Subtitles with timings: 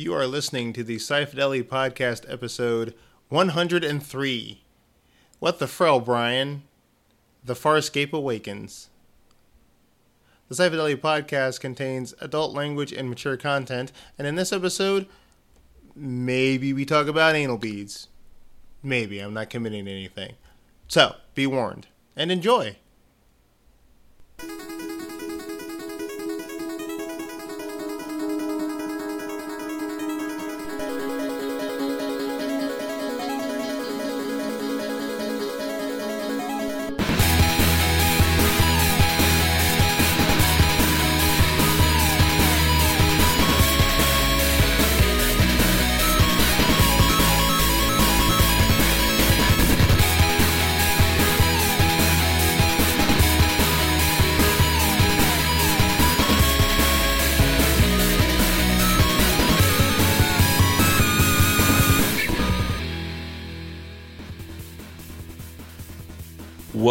[0.00, 2.94] You are listening to the Sci-Fidelity Podcast episode
[3.28, 4.64] 103.
[5.40, 6.62] What the Frell, Brian?
[7.44, 8.88] The Farscape Awakens.
[10.48, 15.06] The Sci-Fidelity Podcast contains adult language and mature content, and in this episode,
[15.94, 18.08] maybe we talk about anal beads.
[18.82, 20.32] Maybe, I'm not committing anything.
[20.88, 22.76] So, be warned, and enjoy.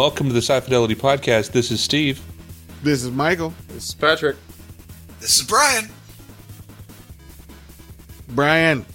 [0.00, 1.52] Welcome to the Sci Fidelity Podcast.
[1.52, 2.22] This is Steve.
[2.82, 3.52] This is Michael.
[3.68, 4.38] This is Patrick.
[5.20, 5.90] This is Brian.
[8.30, 8.86] Brian,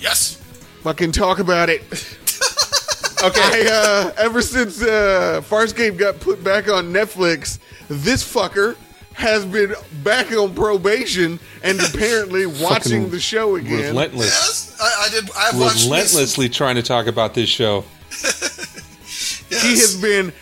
[0.00, 0.36] Yes.
[0.82, 1.82] fucking talk about it.
[3.22, 3.68] Okay.
[3.68, 8.76] I, uh, ever since uh, Farscape got put back on Netflix, this fucker
[9.12, 13.88] has been back on probation and apparently watching the show again.
[13.94, 14.26] Relentless.
[14.26, 14.76] Yes.
[14.80, 15.30] I, I did.
[15.36, 15.84] I've watched this.
[15.84, 17.84] Relentlessly trying to talk about this show.
[19.52, 19.62] Yes.
[19.62, 20.32] He has been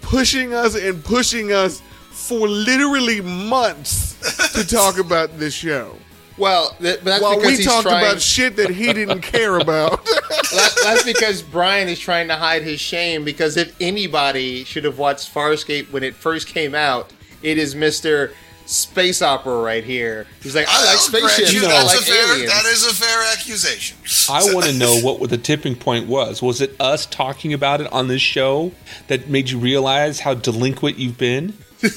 [0.00, 5.96] pushing us and pushing us for literally months to talk about this show.
[6.38, 9.58] Well, th- but that's While because we talked trying, about shit that he didn't care
[9.58, 10.04] about.
[10.04, 13.24] that- that's because Brian is trying to hide his shame.
[13.24, 18.32] Because if anybody should have watched Farscape when it first came out, it is Mister
[18.72, 20.26] Space Opera right here.
[20.42, 22.50] He's like, I like I'll grant spaceships, you I that's like a fair, aliens.
[22.52, 23.96] That is a fair accusation.
[24.30, 26.40] I want to know what the tipping point was.
[26.42, 28.72] Was it us talking about it on this show
[29.08, 31.54] that made you realize how delinquent you've been?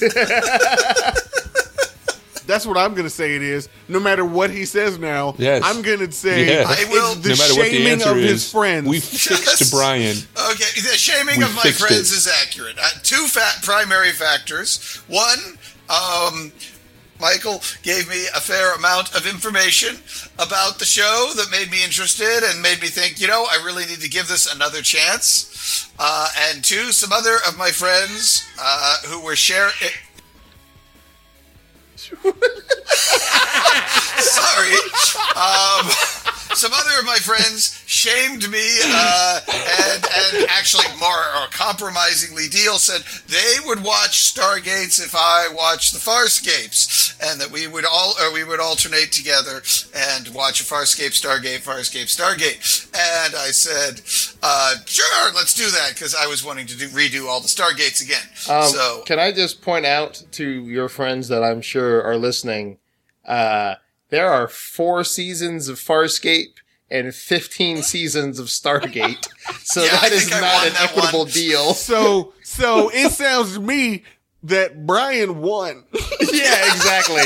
[2.46, 3.68] That's what I'm going to say it is.
[3.88, 5.62] No matter what he says now, Yes.
[5.64, 6.64] I'm going to say Yeah.
[6.68, 8.86] I will- it's the no matter what the shaming answer of is, his friends.
[8.88, 9.70] we fixed Yes.
[9.72, 10.16] Brian.
[10.52, 12.16] Okay, the shaming We of my friends it.
[12.18, 12.76] is accurate.
[12.80, 15.02] Uh, two fat primary factors.
[15.08, 15.58] One,
[15.90, 16.52] um,
[17.20, 19.96] Michael gave me a fair amount of information
[20.38, 23.86] about the show that made me interested and made me think, you know, I really
[23.86, 25.90] need to give this another chance.
[25.98, 29.72] Uh, and two, some other of my friends uh, who were sharing.
[34.18, 34.76] Sorry.
[35.36, 35.90] Um,
[36.56, 42.78] some other of my friends shamed me uh, and, and actually more or compromisingly deal
[42.78, 48.14] said they would watch Stargates if I watched the Farscapes and that we would all
[48.20, 49.62] or we would alternate together
[49.94, 54.00] and watch a Farscape Stargate Farscape Stargate and I said
[54.42, 58.02] uh, sure let's do that because I was wanting to do, redo all the Stargates
[58.02, 62.16] again Um, so can I just point out to your friends that I'm sure are
[62.16, 62.78] listening?
[63.26, 63.74] Uh,
[64.10, 66.54] there are four seasons of Farscape
[66.90, 69.26] and 15 seasons of Stargate.
[69.62, 71.28] So Yeah, that is I not an equitable one.
[71.30, 71.74] deal.
[71.74, 74.04] so, so it sounds to me
[74.44, 75.84] that Brian won.
[76.20, 77.22] yeah, exactly.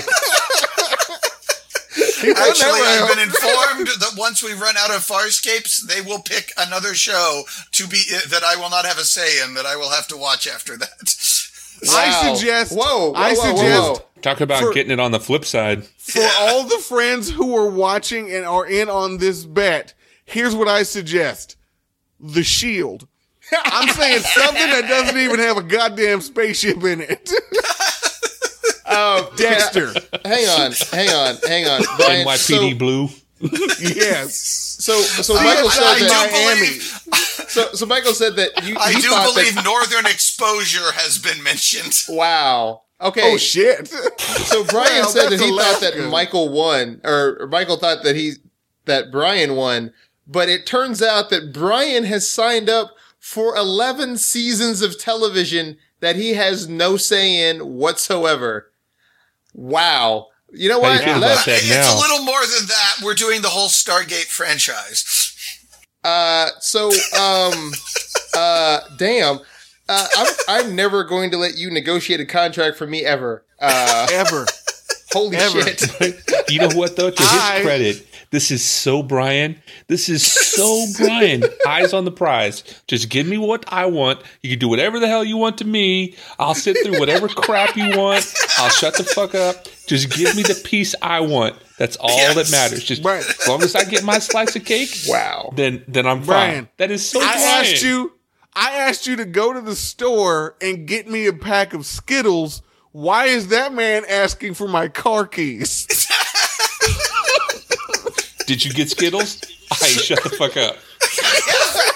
[2.20, 6.00] He won that Actually, I've been informed that once we run out of Farscapes, they
[6.02, 7.42] will pick another show
[7.72, 9.54] to be that I will not have a say in.
[9.54, 11.08] That I will have to watch after that.
[11.90, 12.72] I suggest.
[12.76, 14.06] Whoa, whoa, I whoa, whoa, suggest whoa.
[14.22, 15.84] Talk about For- getting it on the flip side.
[15.84, 20.68] for all the friends who are watching and are in on this bet, here's what
[20.68, 21.56] I suggest:
[22.18, 23.06] the Shield.
[23.52, 27.30] I'm saying something that doesn't even have a goddamn spaceship in it.
[28.92, 29.92] Oh, uh, Dexter.
[30.24, 31.80] hang on, hang on, hang on.
[31.96, 33.08] Brian, NYPD so, Blue.
[33.78, 34.34] yes.
[34.80, 36.30] so, so I, Michael I- said I do that.
[36.32, 36.60] Miami.
[36.66, 37.06] believe.
[37.50, 38.76] So, so Michael said that you.
[38.78, 41.94] I he do thought believe That, Northern Exposure has been mentioned.
[42.08, 42.82] wow.
[43.00, 43.32] Okay.
[43.32, 43.88] Oh shit.
[43.88, 45.98] So Brian Well, said that he thought Alaska.
[45.98, 48.34] that Michael won, or, or Michael thought that he
[48.84, 49.92] that Brian won,
[50.26, 56.16] but it turns out that Brian has signed up for eleven seasons of television that
[56.16, 58.70] he has no say in whatsoever.
[59.54, 60.28] Wow.
[60.52, 61.04] You know How you what?
[61.04, 61.96] feel Let- about that It's now?
[61.96, 62.96] a little more than that.
[63.02, 65.29] We're doing the whole Stargate franchise.
[66.04, 66.88] Uh, so,
[67.18, 67.72] um,
[68.36, 69.38] uh, damn.
[69.88, 73.44] Uh, I'm, I'm never going to let you negotiate a contract for me ever.
[73.60, 74.46] Uh, Ever.
[75.12, 75.62] Holy Ever.
[75.62, 75.82] shit!
[76.48, 77.10] You know what though?
[77.10, 79.60] To his I- credit, this is so Brian.
[79.88, 81.42] This is so Brian.
[81.66, 82.62] Eyes on the prize.
[82.86, 84.20] Just give me what I want.
[84.42, 86.14] You can do whatever the hell you want to me.
[86.38, 88.32] I'll sit through whatever crap you want.
[88.58, 89.66] I'll shut the fuck up.
[89.86, 91.56] Just give me the piece I want.
[91.78, 92.34] That's all Yes.
[92.36, 92.84] that matters.
[92.84, 93.24] Just Right.
[93.26, 94.94] as long as I get my slice of cake.
[95.08, 95.50] Wow.
[95.56, 96.68] Then then I'm Brian, fine.
[96.76, 97.64] That is so I Brian.
[97.64, 98.12] asked you.
[98.54, 102.62] I asked you to go to the store and get me a pack of Skittles.
[102.92, 105.86] Why is that man asking for my car keys?
[108.50, 109.40] Did you get Skittles?
[109.70, 110.76] I shut the fuck up.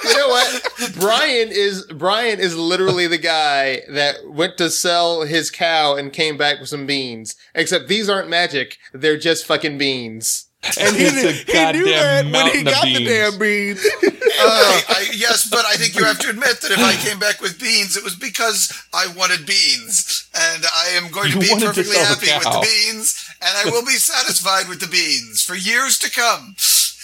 [0.04, 0.94] You know what?
[0.94, 6.36] Brian is Brian is literally the guy that went to sell his cow and came
[6.36, 7.34] back with some beans.
[7.56, 10.46] Except these aren't magic; they're just fucking beans.
[10.81, 13.08] And he, It's a he knew that goddamn when he mountain of got the beans.
[13.08, 13.81] damn beans.
[14.02, 14.08] I,
[14.40, 17.40] uh, I, yes, but I think you have to admit that if I came back
[17.40, 21.49] with beans, it was because I wanted beans, and I am going to You be
[21.50, 24.88] wanted to perfectly sell happy with the beans, and I will be satisfied with the
[24.88, 26.56] beans for years to come.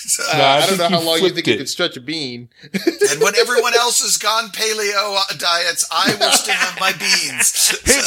[0.07, 1.59] So- Uh, No, I I, don't know how long you flipped think you it.
[1.59, 2.49] could stretch a bean.
[2.73, 7.71] and when everyone else has gone paleo uh, diets, I will still have my beans.
[7.85, 8.03] Here-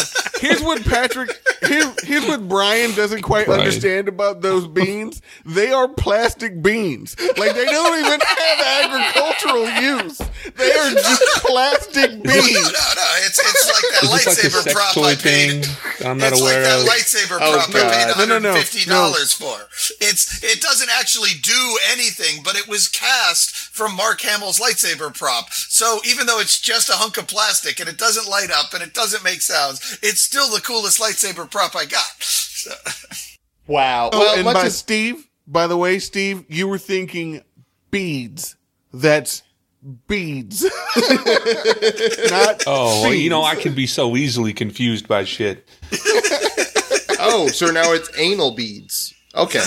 [0.49, 1.29] here's what Patrick.
[1.67, 3.61] Here, here's what Brian doesn't quite Brian.
[3.61, 5.21] understand about those beans.
[5.45, 7.15] They are plastic beans.
[7.37, 10.17] Like they don't even have agricultural use.
[10.55, 12.53] They are just plastic No, beans.
[12.53, 15.49] no, it's it's like that Is this like a lightsaber sex prop toy I thing
[15.61, 15.63] paid.
[15.99, 16.87] that I'm not it's like aware that of?
[16.87, 18.27] lightsaber Oh, prop I paid God.
[18.27, 19.57] No, no, no, $150 for.
[20.01, 25.51] It's it doesn't actually do anything, but it was cast from Mark Hamill's lightsaber prop.
[25.51, 28.83] So even though it's just a hunk of plastic and it doesn't light up and
[28.83, 32.21] it doesn't make sounds, it's still the coolest lightsaber prop I got.
[32.21, 32.71] So,
[33.67, 34.09] Wow.
[34.11, 37.41] Oh, well, and much by as Steve, by the way, Steve, you were thinking
[37.91, 38.55] beads.
[38.93, 39.43] That's
[40.07, 40.63] beads.
[42.29, 45.67] Not Oh, well, you know, I can be so easily confused by shit.
[47.19, 49.13] oh, so now it's anal beads.
[49.35, 49.63] Okay,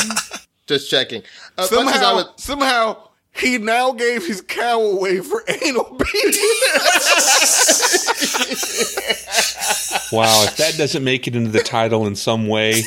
[0.67, 1.23] just checking.
[1.57, 5.97] Uh, much as I somehow, would, somehow he now gave his cow away for anal
[5.99, 6.39] beads.
[10.13, 12.83] Wow, if that doesn't make it into the title in some way,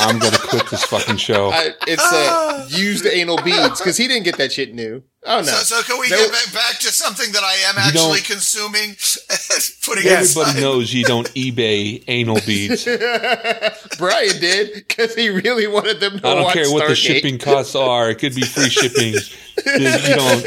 [0.00, 1.50] I'm gonna quit this fucking show.
[1.50, 5.04] I, it's uh, used anal beads because he didn't get that shit new.
[5.30, 5.42] Oh no.
[5.42, 8.90] so, so can we There get back, back to something that I am actually consuming?
[9.84, 10.30] Putting Yes.
[10.30, 12.84] aside- Everybody knows you don't eBay anal beads.
[13.98, 17.38] Brian did because he really wanted them to I don't watch care what the shipping
[17.38, 18.08] costs are.
[18.10, 19.14] It could be free shipping.
[19.66, 20.46] You don't.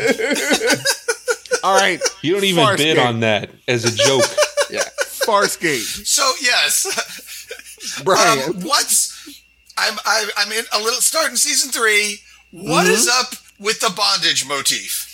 [1.64, 4.24] All right, You don't even bid on that as a joke.
[4.72, 4.80] Yeah.
[5.26, 8.40] Farscape, So yes, Brian.
[8.56, 9.42] Um, what's
[9.78, 12.20] I'm I, I'm in a little starting season three.
[12.52, 13.26] What is Mm-hmm.
[13.26, 15.08] up with the bondage motif?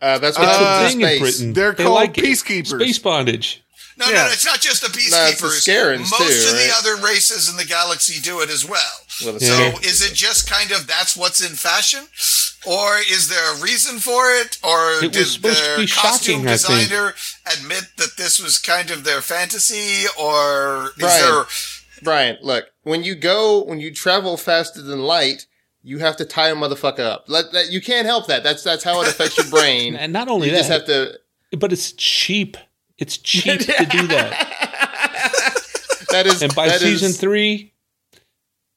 [0.00, 1.18] Uh, that's It's what a uh, thing in.
[1.18, 1.52] Britain.
[1.54, 2.24] They're They called like it.
[2.24, 2.66] peacekeepers.
[2.78, 3.62] Space bondage.
[3.96, 4.12] No, Yeah.
[4.16, 4.94] no, no, it's not just the No,
[5.26, 5.98] it's the peacekeepers.
[6.10, 8.82] Most too, of the other races in the galaxy do it as well.
[9.24, 9.72] Well, Yeah.
[9.72, 12.08] So is it just kind of that's what's in fashion,
[12.66, 16.42] or is there a reason for it, or It was did supposed to their costume
[16.42, 17.14] shocking, designer
[17.46, 21.22] admit that this was kind of their fantasy, or is Brian.
[21.32, 21.44] there?
[22.02, 25.46] Brian, look, when you go, when you travel faster than light,
[25.86, 27.26] you have to tie a motherfucker up.
[27.28, 28.42] Let, that, you can't help that.
[28.42, 29.94] That's that's how it affects your brain.
[30.00, 31.18] And not only you just have that,
[31.52, 31.56] to.
[31.58, 32.56] but it's cheap.
[32.98, 34.50] It's cheap to do that.
[36.10, 36.42] That is.
[36.42, 37.72] And by that season is- three,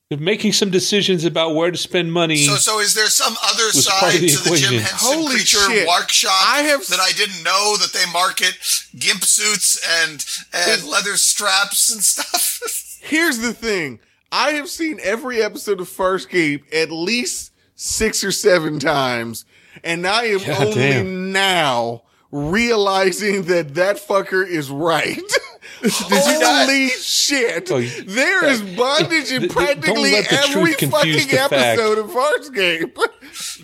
[0.10, 2.38] they're making some decisions about where to spend money.
[2.46, 4.74] So, so is there some other side part to of the the Jim.
[4.80, 5.88] Henson Holy Creature shit.
[5.88, 8.54] Workshop I have- that I didn't know that they market
[8.98, 12.98] gimp suits and and leather straps and stuff?
[13.02, 14.00] Here's the thing.
[14.32, 19.46] I have seen every episode of Farscape at least six or seven times,
[19.84, 21.32] and I am God only damn.
[21.32, 25.22] now realizing that that fucker is right.
[25.84, 26.66] you not?
[26.68, 27.72] Holy shit!
[27.72, 32.98] Oh, you- there is bondage in Th- th- don't practically every fucking episode of Farscape.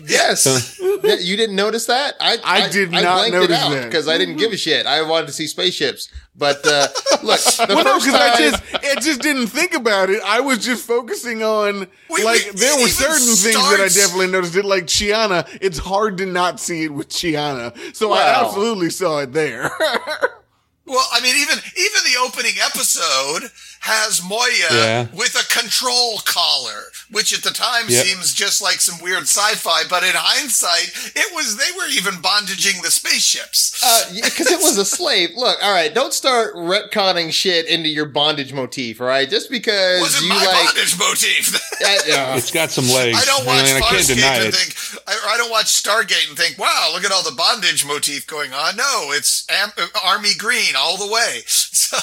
[0.06, 0.78] Yes.
[1.02, 2.14] Yeah, you didn't notice that?
[2.20, 3.84] I I did not blanked notice it out that.
[3.86, 4.86] because I didn't give a shit.
[4.86, 6.10] I wanted to see spaceships.
[6.36, 6.88] But uh,
[7.22, 10.20] look, the well, no, first because I just, I just didn't think about it.
[10.24, 14.28] I was just focusing on We- like there were even certain things that I definitely
[14.28, 14.54] noticed.
[14.54, 19.20] It like Chiana, it's hard to not see it with Chiana, so I absolutely saw
[19.20, 19.70] it there.
[20.86, 23.50] Well, I mean, even even the opening episode
[23.80, 25.06] has Moya Yeah.
[25.14, 28.04] with a control collar, which at the time Yep.
[28.04, 32.82] seems just like some weird sci-fi, but in hindsight, it was they were even bondaging
[32.82, 33.72] the spaceships.
[34.14, 35.30] because Uh, it was a slave.
[35.36, 39.28] Look, all right, don't start retconning shit into your bondage motif, all right?
[39.30, 41.54] Just because was it you my like, bondage motif?
[41.72, 43.16] uh, it's got some legs.
[43.20, 44.54] I don't watch mean, I can't deny and it.
[44.54, 48.26] think, I, I don't watch Stargate and think, wow, look at all the bondage motif
[48.26, 48.76] going on.
[48.76, 49.70] No, it's am,
[50.04, 51.42] Army Green all the way.
[51.46, 51.98] So,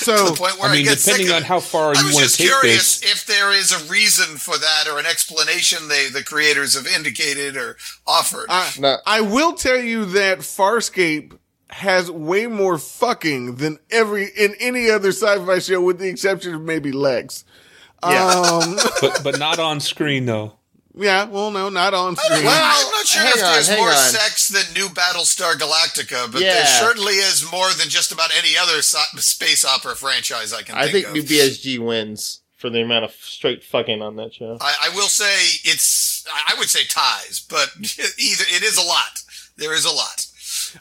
[0.00, 1.94] So to the point where I I, mean, get sick depending of on how far
[1.94, 3.12] I you want to take curious this.
[3.12, 7.56] if there is a reason for that or an explanation they the creators have indicated
[7.56, 7.76] or
[8.06, 8.46] offered.
[8.48, 8.96] I, No.
[9.06, 11.38] I will tell you that Farscape
[11.68, 16.62] has way more fucking than every in any other sci-fi show, with the exception of
[16.62, 17.44] maybe Lexx.
[18.02, 18.26] Yeah.
[18.26, 20.54] Um, but but not on screen though.
[20.94, 22.44] Yeah, well, no, not on screen.
[22.44, 23.96] Well, I'm not sure if on, there's more on.
[23.96, 26.54] sex than New Battlestar Galactica, but Yeah.
[26.54, 30.76] there certainly is more than just about any other sci- space opera franchise I can
[30.76, 31.14] I think think.
[31.16, 34.58] New BSG wins for the amount of straight fucking on that show.
[34.60, 35.32] I, I will say
[35.64, 39.22] it's, I I would say ties, but either it is a lot.
[39.56, 40.26] There is a lot.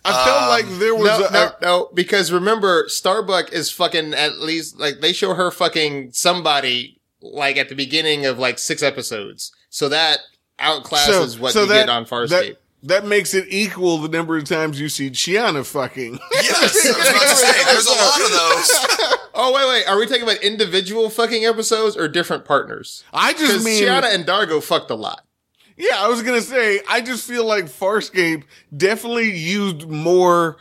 [0.05, 4.13] I felt Um, like there was No, a, no, no, because remember, Starbuck is fucking
[4.13, 8.83] at least, like, they show her fucking somebody, like, at the beginning of, like, six
[8.83, 9.51] episodes.
[9.69, 10.19] So that
[10.59, 12.29] outclasses what you get on Farscape.
[12.29, 16.19] That, that makes it equal the number of times you see Chiana fucking.
[16.33, 19.17] Yes, I was about to say, there's a lot of those.
[19.35, 19.87] oh, wait, wait.
[19.87, 23.03] Are we talking about individual fucking episodes or different partners?
[23.13, 25.25] I just Because mean, Chiana and D'Argo fucked a lot.
[25.77, 28.43] yeah, I was gonna say, I just feel like Farscape
[28.75, 30.57] definitely used more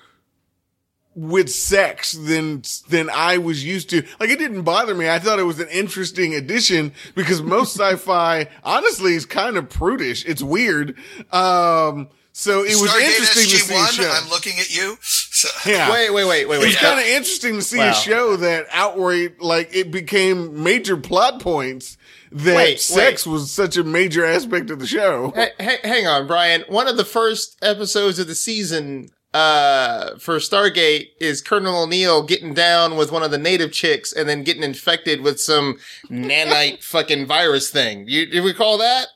[1.19, 4.05] with sex than than I was used to.
[4.21, 5.11] Like it didn't bother me.
[5.11, 10.25] I thought it was an interesting addition because most sci-fi, honestly, is kind of prudish.
[10.27, 10.97] It's weird.
[11.33, 14.11] Um, so it was Stargate interesting to see a show.
[14.11, 14.97] I'm looking at you.
[15.01, 15.91] So, yeah.
[15.91, 16.67] Wait, wait, wait, wait, It wait.
[16.67, 17.91] was kind of interesting to see Wow.
[17.91, 21.97] a show that outright, like, it became major plot points
[22.31, 25.33] that Wait, sex was such a major aspect of the show.
[25.35, 26.63] Hey, hey, hang on, Brian.
[26.69, 32.55] One of the first episodes of the season uh for Stargate is Colonel O'Neill getting
[32.55, 35.79] down with one of the native chicks and then getting infected with some
[36.11, 38.07] nanite fucking virus thing.
[38.09, 39.09] You, you recall that?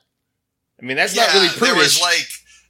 [0.81, 2.27] I mean, that's not really there was like,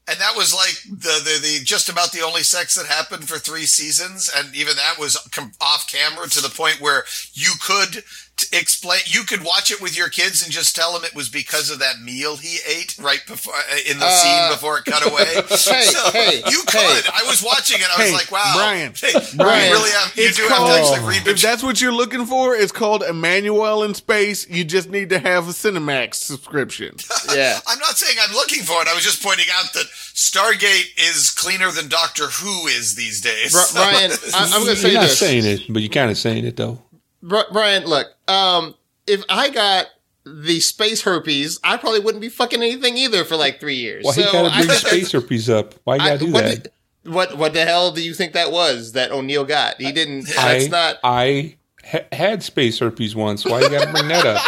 [0.08, 3.40] and that was like the, the the just about the only sex that happened for
[3.40, 5.18] three seasons, and even that was
[5.60, 8.04] off camera to the point where you could
[8.52, 11.70] explain, you could watch it with your kids and just tell them it was because
[11.70, 15.06] of that meal he ate right before uh, in the Uh, scene before it cut
[15.06, 15.26] away.
[15.50, 17.04] hey, hey, you could.
[17.06, 17.10] hey.
[17.14, 17.88] I was watching it.
[17.98, 20.74] I was like, wow, Brian, hey, Brian, you really have, you it's do have to
[20.74, 24.50] actually read If that's what you're looking for, it's called Emmanuelle in Space.
[24.50, 26.96] You just need to have a Cinemax subscription.
[27.36, 27.60] yeah.
[27.68, 28.88] I'm not saying I'm looking for it.
[28.88, 29.86] I was just pointing out that
[30.16, 33.52] Stargate is cleaner than Doctor Who is these days.
[33.54, 35.20] Bri- Brian, I, I'm going to say You're not this.
[35.20, 36.82] saying it, but you're kind of saying it though.
[37.24, 38.76] Bri- Brian, look, um,
[39.08, 39.88] if I got
[40.26, 44.06] the space herpes, I probably wouldn't be fucking anything either for like three years.
[44.06, 45.74] Why so he gotta I bring think space herpes up?
[45.86, 46.64] Why you gotta do what, that?
[46.66, 49.82] the- what what the hell do you think that was that O'Neill got?
[49.82, 50.30] He didn't.
[50.38, 51.00] I That's not.
[51.04, 53.44] I ha- had space herpes once.
[53.46, 54.42] Why you gotta bring that up?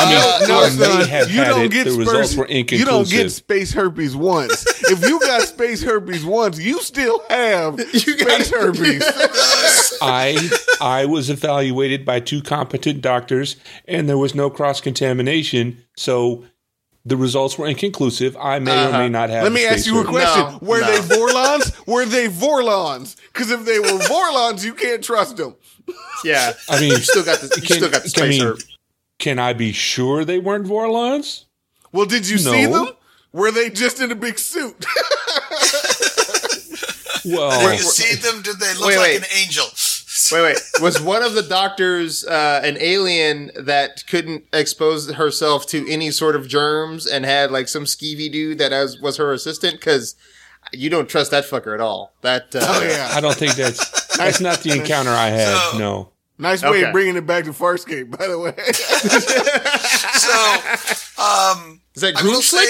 [0.00, 1.70] I mean, Uh, no, I may son, have you had don't it.
[1.72, 2.36] get The results space.
[2.38, 2.46] were
[2.76, 4.64] You don't get space herpes once.
[4.90, 9.02] if you got space herpes once, you still have You got- space herpes.
[10.00, 10.50] I
[10.80, 15.84] I was evaluated by two competent doctors, and there was no cross contamination.
[15.96, 16.44] So
[17.04, 18.36] the results were inconclusive.
[18.36, 19.08] I may or may uh-huh.
[19.08, 19.44] not have.
[19.44, 20.42] Let me ask you a question.
[20.42, 20.86] No, were no.
[20.86, 21.86] they Vorlons?
[21.86, 23.16] Were they Vorlons?
[23.32, 25.54] Because if they were Vorlons, you can't trust them.
[26.24, 27.46] Yeah, I mean, you still got the.
[27.56, 28.64] You Can- still got the I mean, herp.
[29.18, 31.44] Can I be sure they weren't Vorlons?
[31.92, 32.90] Well, did you see them?
[33.32, 34.86] Were they just in a big suit?
[37.24, 38.42] Well, Did you see them?
[38.42, 39.16] Did they look Wait, like wait.
[39.18, 39.66] an angel?
[40.32, 40.58] Wait, wait.
[40.82, 46.36] Was one of the doctors uh, an alien that couldn't expose herself to any sort
[46.36, 49.74] of germs and had like some skeevy dude that was, was her assistant?
[49.74, 50.14] Because
[50.72, 52.12] you don't trust that fucker at all.
[52.22, 53.10] That uh, oh yeah.
[53.12, 55.56] I don't think that's that's not the encounter I had.
[55.72, 56.10] So- No.
[56.40, 56.82] Nice way Okay.
[56.84, 58.54] of bringing it back to Farscape, by the way.
[60.18, 60.32] So,
[61.22, 62.64] um, is that I Grunchlk?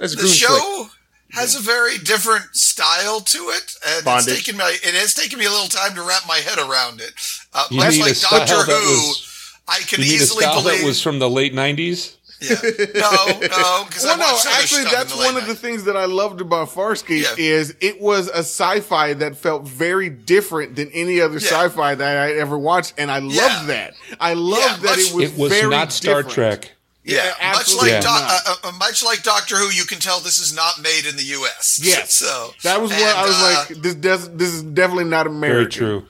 [0.00, 0.34] That's the Grunchlk.
[0.34, 0.88] show
[1.36, 4.28] has a very different style to it, and Bondage.
[4.34, 7.00] it's taken me it has taken me a little time to wrap my head around
[7.00, 7.12] it.
[7.54, 9.32] Uh, You much need like style Doctor that Who, was-
[9.68, 10.80] I can You need a easily style believe.
[10.80, 12.14] that was from the late '90s.
[12.40, 12.54] yeah.
[12.94, 15.84] No, no, because well, I no, actually, that's in the late one of the things
[15.84, 17.34] that I loved about Farscape Yeah.
[17.38, 21.48] is it was a sci-fi that felt very different than any other Yeah.
[21.48, 23.42] sci-fi that I ever watched, and I Yeah.
[23.42, 23.94] loved that.
[24.20, 26.60] I loved Yeah, that much- it was It was very not Star different.
[26.62, 26.75] Trek.
[27.06, 28.02] Yeah, Yeah, much like not.
[28.02, 31.16] Doc- uh, uh, much like Doctor Who, you can tell this is not made in
[31.16, 31.80] the U.S.
[31.82, 33.82] Yeah, so That was what I was uh, like.
[33.82, 34.28] This does.
[34.36, 35.54] This is definitely not American.
[35.54, 36.08] Very true.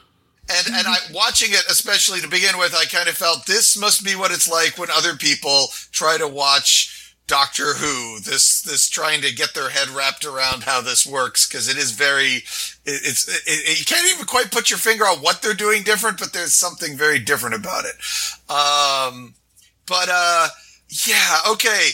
[0.48, 4.04] And and I watching it, especially to begin with, I kind of felt this must
[4.04, 8.20] be what it's like when other people try to watch Doctor Who.
[8.20, 11.90] This this trying to get their head wrapped around how this works because it is
[11.90, 12.36] very.
[12.84, 15.82] It, it's it, it, you can't even quite put your finger on what they're doing
[15.82, 17.96] different, but there's something very different about it.
[18.48, 19.34] Um,
[19.86, 20.48] but uh,
[20.88, 21.90] yeah, okay.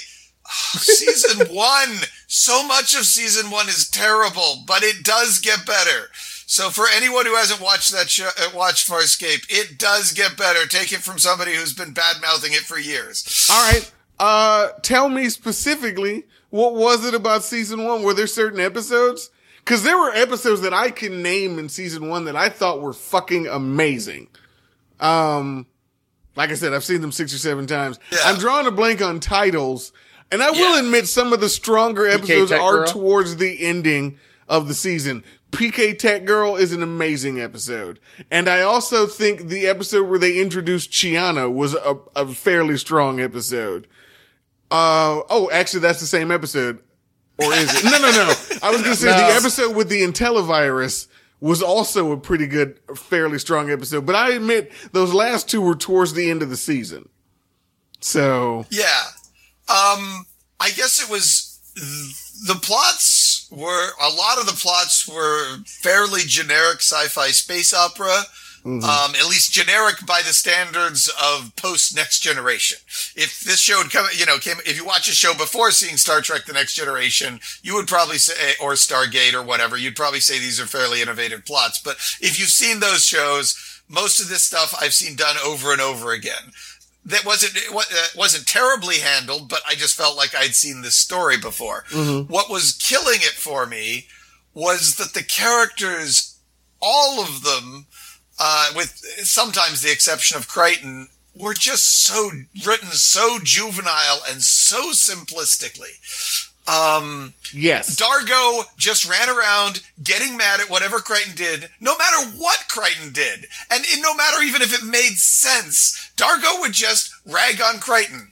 [0.49, 6.09] season one, so much of season one is terrible, but it does get better.
[6.47, 10.67] So for anyone who hasn't watched that show, uh, watched Farscape, it does get better.
[10.67, 13.49] Take it from somebody who's been bad mouthing it for years.
[13.51, 13.91] All right.
[14.19, 18.03] Uh, tell me specifically, what was it about season one?
[18.03, 19.31] Were there certain episodes?
[19.65, 22.93] Cause there were episodes that I can name in season one that I thought were
[22.93, 24.27] fucking amazing.
[25.01, 25.67] Um,
[26.37, 27.99] like I said, I've seen them six or seven times.
[28.11, 28.19] Yeah.
[28.25, 29.93] I'm drawing a blank on titles,
[30.31, 34.75] and I will admit some of the stronger episodes are towards the ending of the
[34.75, 35.25] season.
[35.51, 38.01] PK Tech Girl is an amazing episode.
[38.31, 43.21] And I also think the episode where they introduced Chiana was a, a fairly strong
[43.21, 43.87] episode.
[44.71, 46.79] Uh, oh, actually, that's the same episode.
[47.39, 47.85] Or is it?
[47.85, 48.33] No, no, no.
[48.63, 49.17] I was going to say No.
[49.19, 51.09] the episode with the intellent virus
[51.43, 54.07] was also a pretty good, fairly strong episode.
[54.07, 57.09] But I admit those last two were towards the end of the season.
[58.01, 59.03] So, Yeah.
[59.69, 60.27] Um,
[60.61, 61.59] I guess it was
[62.47, 68.23] the plots were a lot of the plots were fairly generic sci-fi space opera.
[68.65, 72.79] Um, at least generic by the standards of post Next Generation.
[73.17, 75.97] If this show had come, you know, came, if you watch a show before seeing
[75.97, 80.21] Star Trek: The Next Generation, you would probably say, or Stargate or whatever, you'd probably
[80.21, 81.81] say these are fairly innovative plots.
[81.81, 85.81] But if you've seen those shows, most of this stuff I've seen done over and
[85.81, 86.53] over again
[87.05, 87.83] that wasn't it uh,
[88.17, 91.85] wasn't terribly handled, but I just felt like I'd seen this story before.
[92.29, 94.07] What was killing it for me
[94.55, 96.39] was that the characters,
[96.81, 97.87] all of them,
[98.45, 98.91] uh, with
[99.23, 102.31] sometimes the exception of Crichton, were just so
[102.67, 105.95] written so juvenile and so simplistically.
[106.67, 107.97] Um, yes.
[107.97, 113.47] D'Argo just ran around getting mad at whatever Crichton did, no matter what Crichton did.
[113.71, 118.29] And it, no matter even if it made sense, D'Argo would just rag on Crichton.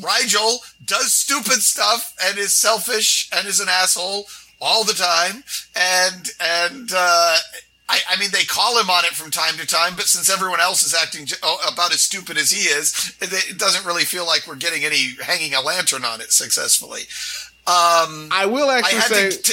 [0.00, 4.26] Rygel does stupid stuff and is selfish and is an asshole
[4.60, 5.44] all the time.
[5.76, 7.36] And, and, uh,
[7.92, 10.60] I, I mean, they call him on it from time to time, but since everyone
[10.60, 14.04] else is acting j- oh, about as stupid as he is, it, it doesn't really
[14.04, 17.02] feel like we're getting any hanging a lantern on it successfully.
[17.66, 19.30] Um, I will actually had say.
[19.30, 19.42] to.
[19.42, 19.52] T-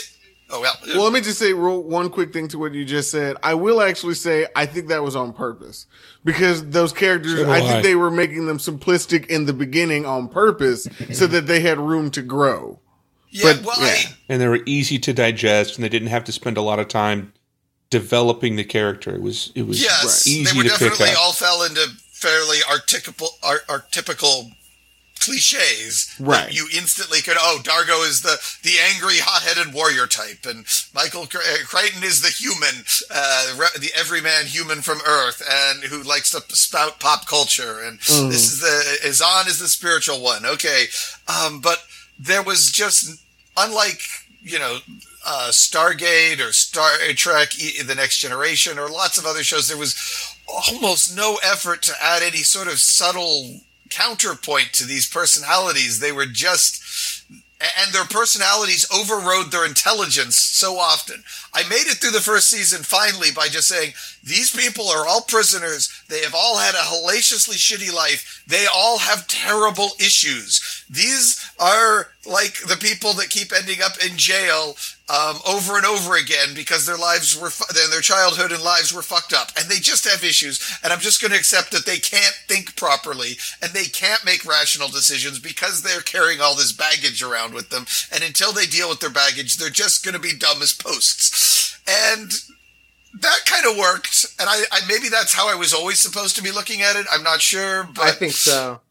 [0.52, 0.74] oh well.
[0.88, 3.38] Well, let me just say real, one quick thing to what you just said.
[3.44, 5.88] I will actually say I think that was on purpose
[6.24, 7.62] because those characters, So do I I.
[7.62, 11.80] think they were making them simplistic in the beginning on purpose so that they had
[11.80, 12.80] room to grow.
[13.30, 13.54] yeah.
[13.54, 13.88] but, well, yeah.
[13.88, 16.80] I, and they were easy to digest, and they didn't have to spend a lot
[16.80, 17.34] of time
[17.90, 19.16] developing the character.
[19.16, 23.30] It was it was yes, easy they were to definitely all fell into fairly articulable,
[23.44, 24.52] ar- archetypical
[25.20, 26.16] cliches.
[26.20, 26.54] Right.
[26.54, 27.38] You instantly could.
[27.40, 32.30] Oh, D'Argo is the the angry, hot-headed warrior type, and Michael uh, Crichton is the
[32.30, 37.82] human, uh, the everyman human from Earth, and who likes to spout pop culture.
[37.82, 40.46] And this is the Zhaan is the spiritual one.
[40.46, 40.86] Okay,
[41.28, 41.84] um, but
[42.20, 43.24] there was just
[43.56, 44.02] unlike
[44.42, 44.80] you know
[45.26, 49.68] uh, Stargate or Star Trek, E- The Next Generation, or lots of other shows.
[49.68, 49.96] There was
[50.48, 56.00] almost no effort to add any sort of subtle counterpoint to these personalities.
[56.00, 56.84] They were just
[57.60, 61.24] and their personalities overrode their intelligence so often.
[61.54, 65.22] I made it through the first season finally by just saying, these people are all
[65.22, 65.90] prisoners.
[66.08, 68.44] They have all had a hellaciously shitty life.
[68.46, 70.86] They all have terrible issues.
[70.88, 74.76] These are like the people that keep ending up in jail
[75.10, 78.94] um, over and over again because their lives were, fu- their their childhood and lives
[78.94, 79.52] were fucked up.
[79.58, 80.60] And they just have issues.
[80.84, 84.46] And I'm just going to accept that they can't think properly and they can't make
[84.46, 87.86] rational decisions because they're carrying all this baggage around with them.
[88.12, 91.80] And until they deal with their baggage, they're just going to be dumb as posts.
[91.88, 92.32] And
[93.22, 94.26] that kind of worked.
[94.40, 97.06] And I, I, maybe that's how I was always supposed to be looking at it.
[97.12, 98.82] I'm not sure, but I think so.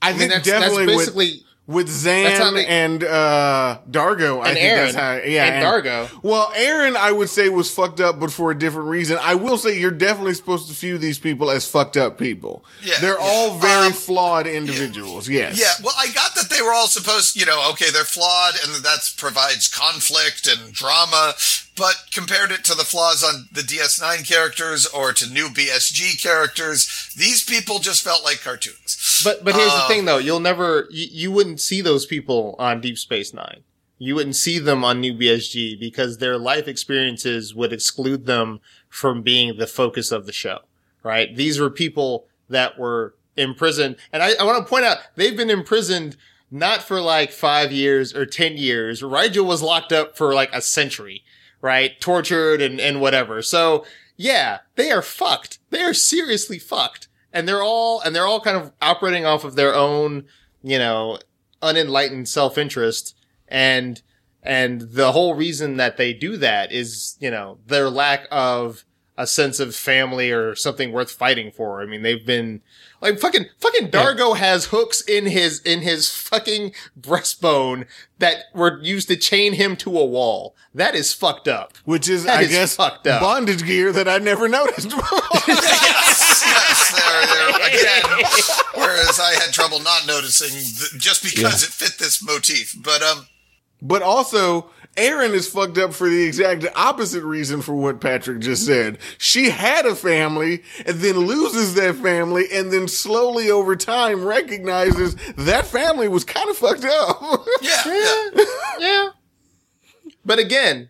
[0.00, 3.78] I, I mean, think that's, that's definitely with, basically with That's Zhaan they- and uh,
[3.90, 4.76] D'Argo, I think Aeryn.
[4.76, 5.12] that's how.
[5.28, 6.08] Yeah, And D'Argo.
[6.22, 9.18] Well, Aeryn, I would say was fucked up, but for a different reason.
[9.20, 12.64] I will say you're definitely supposed to view these people as fucked up people.
[12.82, 13.26] Yeah, they're yeah.
[13.26, 15.28] all very Um, flawed individuals.
[15.28, 15.58] Yes.
[15.60, 18.84] Yeah, well, I got that they were all supposed, you know, okay, they're flawed and
[18.84, 21.34] that provides conflict and drama,
[21.76, 27.12] but compared it to the flaws on the DS9 characters or to new BSG characters,
[27.16, 28.95] these people just felt like cartoons.
[29.24, 32.54] But but here's the Um, thing though, you'll never you, you wouldn't see those people
[32.58, 33.62] on Deep Space Nine.
[33.98, 39.22] You wouldn't see them on New BSG because their life experiences would exclude them from
[39.22, 40.60] being the focus of the show.
[41.02, 41.34] Right?
[41.34, 45.50] These were people that were imprisoned, and I, I want to point out they've been
[45.50, 46.16] imprisoned
[46.50, 49.02] not for like five years or ten years.
[49.02, 51.22] Rygel was locked up for like a century,
[51.60, 52.00] right?
[52.00, 53.40] Tortured and and whatever.
[53.42, 53.84] So
[54.16, 55.58] yeah, they are fucked.
[55.70, 57.05] They are seriously fucked
[57.36, 60.24] and they're all and they're all kind of operating off of their own,
[60.62, 61.18] you know,
[61.62, 63.14] unenlightened self-interest
[63.48, 64.02] and
[64.42, 68.84] And the whole reason that they do that is, you know, their lack of
[69.18, 71.80] a sense of family or something worth fighting for.
[71.82, 72.60] I mean, they've been
[73.00, 77.86] like fucking fucking D'Argo has hooks in his in his fucking breastbone
[78.18, 80.54] that were used to chain him to a wall.
[80.74, 81.72] That is fucked up.
[81.84, 83.20] Which is, That I is guess, fucked up.
[83.22, 84.90] bondage gear that I never noticed.
[86.46, 88.24] yes, yes, there, there again.
[88.74, 92.74] Whereas I had trouble not noticing th- just because it fit this motif.
[92.82, 93.26] But um,
[93.82, 98.64] But also, Aeryn is fucked up for the exact opposite reason for what Patrick just
[98.64, 98.98] said.
[99.18, 105.14] She had a family and then loses that family and then slowly over time recognizes
[105.36, 107.44] that family was kind of fucked up.
[107.60, 108.44] yeah, yeah.
[108.78, 109.08] Yeah.
[110.24, 110.88] But again,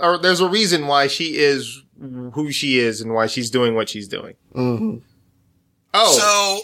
[0.00, 3.88] or there's a reason why she is who she is and why she's doing what
[3.88, 4.34] she's doing.
[5.92, 6.60] Oh, So,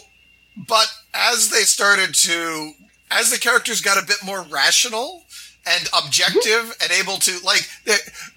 [0.67, 2.71] but as they started to,
[3.11, 5.23] as the characters got a bit more rational
[5.69, 7.67] and objective and able to, like,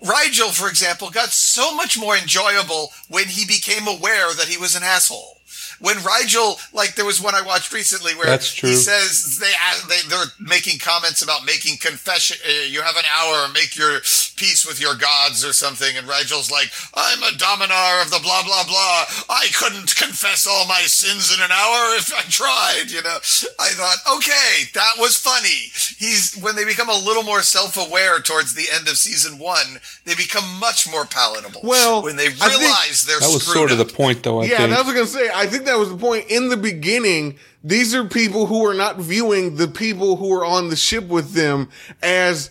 [0.03, 4.75] Rygel, for example, got so much more enjoyable when he became aware that he was
[4.75, 5.37] an asshole.
[5.81, 8.69] When Rygel, like, there was one I watched recently where That's true.
[8.71, 9.51] he says they,
[9.89, 12.37] they they're making comments about making confession.
[12.47, 14.01] Uh, you have an hour, make your
[14.41, 15.97] peace with your gods or something.
[15.97, 19.05] And Rygel's like, I'm a dominar of the blah blah blah.
[19.29, 22.91] I couldn't confess all my sins in an hour if I tried.
[22.91, 23.19] You know,
[23.61, 25.69] I thought, okay, that was funny.
[25.99, 30.15] He's when they become a little more self-aware towards the end of season one, they
[30.15, 31.61] become much more palatable.
[31.63, 34.41] Well, when they realize they're That was sort of the point, though.
[34.41, 34.71] I yeah, think.
[34.71, 35.31] that was gonna say.
[35.35, 37.37] I think that was the point in the beginning.
[37.63, 41.33] These are people who are not viewing the people who are on the ship with
[41.35, 41.69] them
[42.03, 42.51] as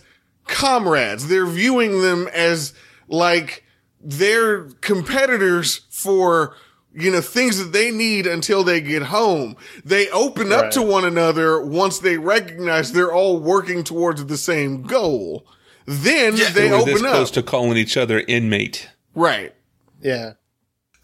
[0.50, 1.28] comrades.
[1.28, 2.72] They're viewing them as
[3.08, 3.64] like
[4.02, 6.54] they're competitors for
[6.94, 9.56] you know things that they need until they get home.
[9.84, 10.72] They open up Right.
[10.72, 15.46] to one another once they recognize they're all working towards the same goal.
[15.86, 16.50] Then Yeah.
[16.50, 18.88] they they were this open close to calling each other inmate.
[19.14, 19.54] right.
[20.02, 20.32] yeah.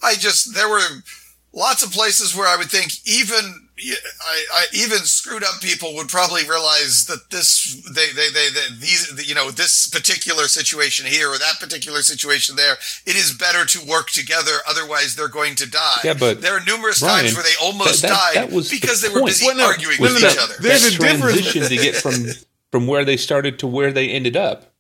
[0.03, 0.83] I just there were
[1.53, 6.09] lots of places where I would think even I, I even screwed up people would
[6.09, 11.29] probably realize that this they they they, they these you know this particular situation here
[11.31, 15.69] or that particular situation there it is better to work together otherwise they're going to
[15.71, 15.99] die.
[16.05, 18.71] Yeah, but, there are numerous Brian, times where they almost that- that- died that was
[18.71, 19.27] the because they were point.
[19.27, 20.43] busy Well, no, arguing with no, each no.
[20.43, 20.55] other.
[20.61, 22.15] There's a transition to get from
[22.73, 24.73] from where they started to where they ended up.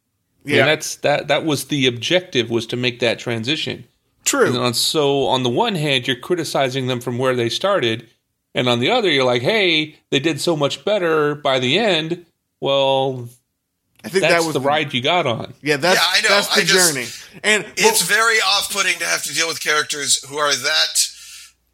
[0.44, 0.64] Yeah, Yeah.
[0.66, 1.28] that's that.
[1.28, 3.84] That was the objective was to make that transition.
[4.24, 4.46] True.
[4.46, 8.08] And on, so on the one hand, you're criticizing them from where they started,
[8.56, 12.26] and on the other, you're like, "Hey, they did so much better by the end."
[12.60, 13.28] Well,
[14.02, 15.52] I think that's that was the ride you got on.
[15.62, 16.28] Yeah, that's Yeah, I know.
[16.28, 17.06] that's the I just- journey.
[17.44, 21.08] And It's well, very off-putting to have to deal with characters who are that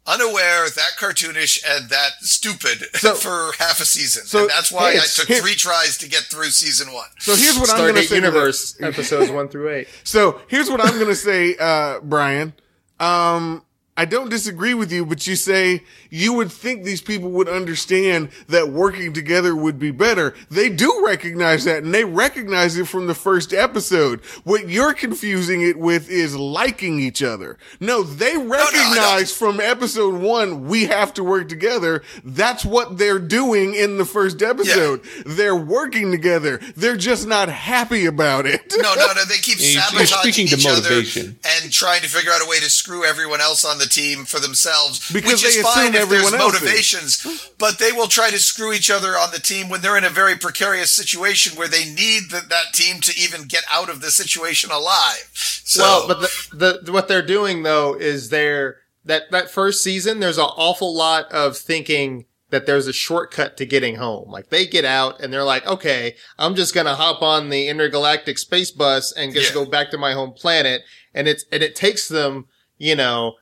[0.05, 4.25] unaware, that cartoonish, and that stupid So- for half a season.
[4.25, 7.07] so, and that's why hey, I took here- three tries to get through season one.
[7.19, 8.15] so here's what I'm going to say.
[8.15, 9.87] Universe episodes one through eight.
[10.03, 12.53] So here's what I'm going to say, uh, Brian.
[12.99, 13.63] Um,
[13.95, 18.29] I don't disagree with you, but you say you would think these people would understand
[18.47, 20.33] that working together would be better.
[20.49, 24.21] They do recognize that and they recognize it from the first episode.
[24.43, 27.59] What you're confusing it with is liking each other.
[27.79, 32.01] No, they recognize from episode one, we have to work together.
[32.23, 35.01] That's what they're doing in the first episode.
[35.23, 36.59] They're working together.
[36.75, 38.73] They're just not happy about it.
[38.75, 39.25] No, no, no.
[39.25, 41.39] They keep sabotaging speaking to each motivation.
[41.45, 44.25] other and trying to figure out a way to screw everyone else on the team
[44.25, 45.11] for themselves.
[45.11, 46.61] Because which is fine assume if there's everyone is.
[46.61, 50.03] motivations, but they will try to screw each other on the team when they're in
[50.03, 54.01] a very precarious situation where they need the, that team to even get out of
[54.01, 55.29] the situation alive.
[55.33, 56.19] So, Well, but
[56.51, 60.19] the, the what they're doing though is they're that that first season.
[60.19, 64.29] There's an awful lot of thinking that there's a shortcut to getting home.
[64.29, 68.37] Like they get out and they're like, okay, I'm just gonna hop on the intergalactic
[68.37, 69.63] space bus and just Yeah.
[69.63, 70.83] go back to my home planet.
[71.15, 72.45] And it's and it takes them,
[72.77, 73.33] you know,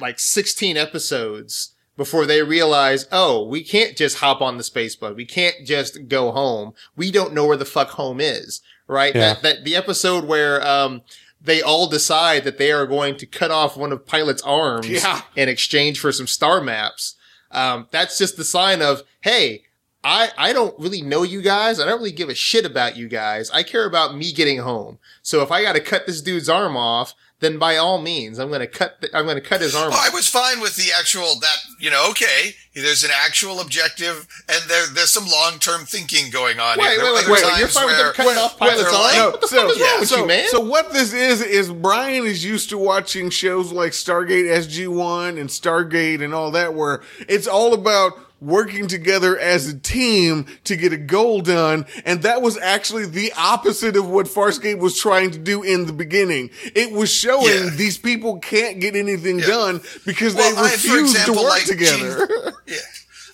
[0.00, 5.14] like 16 episodes before they realize, oh, we can't just hop on the space bus.
[5.16, 6.72] We can't just go home.
[6.96, 9.14] We don't know where the fuck home is, right?
[9.14, 9.34] Yeah.
[9.34, 11.02] That, that the episode where, um,
[11.40, 15.22] they all decide that they are going to cut off one of Pilot's arms Yeah.
[15.36, 17.14] in exchange for some star maps.
[17.52, 19.62] Um, that's just the sign of, hey,
[20.04, 21.80] I, I don't really know you guys.
[21.80, 23.50] I don't really give a shit about you guys.
[23.50, 24.98] I care about me getting home.
[25.22, 28.48] So if I got to cut this dude's arm off, then by all means, I'm
[28.48, 30.74] going to cut, the, I'm going to cut his arm Oh, I was fine with
[30.76, 32.08] the actual that you know.
[32.10, 36.78] Okay, there's an actual objective, and there there's some long term thinking going on.
[36.78, 37.04] Wait, here.
[37.04, 37.58] Wait, wait, wait, wait.
[37.60, 40.00] You're fine with them cutting off Pilot's like- No, What the so, fuck is wrong
[40.00, 40.48] with so, you, man?
[40.48, 45.38] so what this is is Brian is used to watching shows like Stargate SG One
[45.38, 50.76] and Stargate and all that, where it's all about working together as a team to
[50.76, 51.86] get a goal done.
[52.04, 55.92] And that was actually the opposite of what Farscape was trying to do in the
[55.92, 56.50] beginning.
[56.74, 57.70] It was showing Yeah.
[57.70, 61.64] these people can't get anything done because Well, they I- refuse example, to work like
[61.64, 62.26] together.
[62.28, 62.76] Gene- yeah.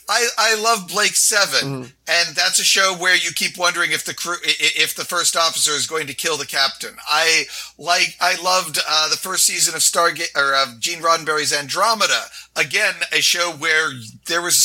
[0.09, 1.83] I, I love Blake 7 Mm-hmm.
[2.09, 5.05] and that's a show where you keep wondering if the crew, i- i- if the
[5.05, 6.97] first officer is going to kill the captain.
[7.09, 7.45] I
[7.79, 12.25] like, I loved uh, the first season of Stargate or of Gene Roddenberry's Andromeda.
[12.57, 13.90] Again, a show where
[14.27, 14.57] there was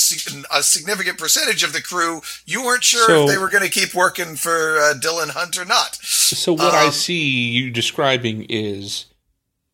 [0.51, 3.63] a a significant percentage of the crew you weren't sure So- if they were going
[3.63, 5.95] to keep working for uh, Dylan Hunt or not.
[6.03, 9.05] So what I Um, see you describing is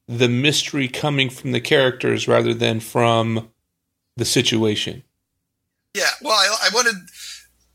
[0.08, 3.50] the mystery coming from the characters rather than from
[4.18, 5.02] the situation.
[5.96, 6.96] Yeah, well, I, I wanted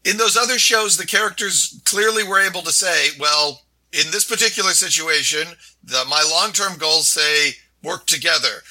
[0.04, 4.72] in those other shows, the characters clearly were able to say, well, in this particular
[4.72, 5.46] situation,
[5.83, 7.52] the, my long term goals say
[7.83, 8.62] work together.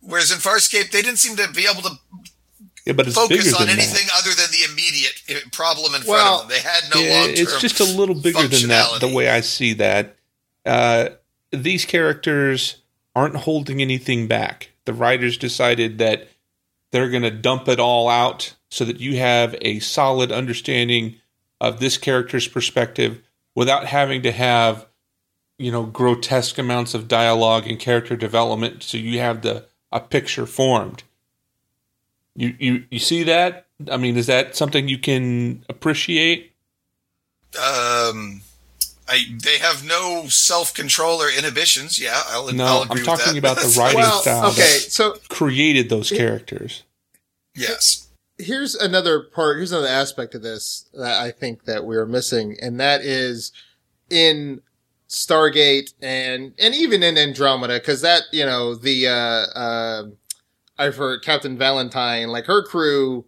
[0.00, 1.90] Whereas in Farscape, they didn't seem to be able to
[2.84, 4.18] Yeah, but it's focus on anything that.
[4.18, 6.56] other than the immediate uh, problem in front Well, of them.
[6.56, 7.44] They had no Yeah, long term.
[7.44, 7.52] Goals.
[7.52, 9.00] It's just a little bigger than that.
[9.00, 10.16] The way I see that,
[10.66, 11.10] uh,
[11.52, 12.78] these characters
[13.14, 14.70] aren't holding anything back.
[14.86, 16.28] The writers decided that
[16.92, 21.16] they're going to dump it all out so that you have a solid understanding
[21.60, 23.20] of this character's perspective
[23.54, 24.86] without having to have
[25.58, 30.46] you know grotesque amounts of dialogue and character development so you have the a picture
[30.46, 31.02] formed.
[32.34, 33.66] You you you see that?
[33.90, 36.52] I mean is that something you can appreciate?
[37.62, 38.41] Um,
[39.12, 41.98] I, they have no self control or inhibitions.
[42.00, 43.38] Yeah, I'll, No, I'll I'm agree with talking that.
[43.38, 46.82] about the writing Well, style okay, that so created those characters
[47.54, 48.08] yes.
[48.38, 49.56] here's another part.
[49.58, 53.52] Here's another aspect of this that I think that we're missing, and that is
[54.10, 54.62] in
[55.08, 60.02] Stargate and and even in Andromeda, because that you know the uh, uh,
[60.78, 63.26] I've heard Captain Valentine, like her crew,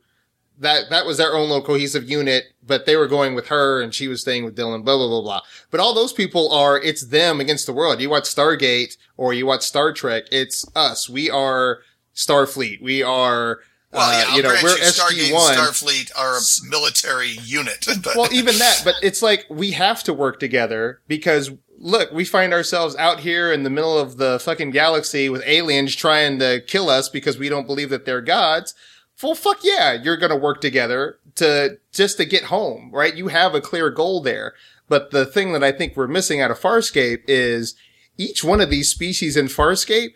[0.58, 3.94] that that was their own little cohesive unit, but they were going with her, and
[3.94, 4.84] she was staying with Dylan.
[4.84, 5.40] Blah blah blah blah.
[5.70, 8.00] But all those people are it's them against the world.
[8.00, 11.08] You watch Stargate or you watch Star Trek, it's us.
[11.08, 11.80] We are
[12.14, 12.80] Starfleet.
[12.82, 13.60] We are.
[13.92, 15.50] Well, yeah, uh, you know, we're you, Stargate SG1.
[15.50, 17.86] and Starfleet are a military unit.
[18.02, 22.24] But well, even that, but it's like we have to work together because look, we
[22.24, 26.60] find ourselves out here in the middle of the fucking galaxy with aliens trying to
[26.66, 28.74] kill us because we don't believe that they're gods.
[29.22, 33.14] Well, fuck yeah, you're gonna work together to just to get home, right?
[33.14, 34.54] You have a clear goal there.
[34.88, 37.74] But the thing that I think we're missing out of Farscape is
[38.18, 40.14] each one of these species in Farscape